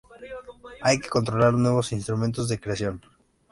[0.81, 3.01] Hay que controlar nuestros instrumentos de creación